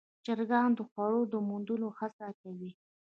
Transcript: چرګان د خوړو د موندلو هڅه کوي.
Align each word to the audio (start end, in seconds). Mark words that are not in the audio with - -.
چرګان 0.25 0.69
د 0.77 0.79
خوړو 0.89 1.21
د 1.31 1.33
موندلو 1.47 1.87
هڅه 1.99 2.27
کوي. 2.41 2.71